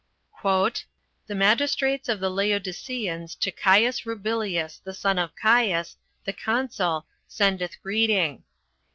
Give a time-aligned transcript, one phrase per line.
[0.41, 0.81] "The
[1.35, 8.43] magistrates of the Laodiceans to Caius Rubilius, the son of Caius, the consul, sendeth greeting.